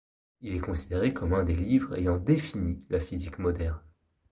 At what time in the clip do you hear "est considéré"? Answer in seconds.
0.55-1.13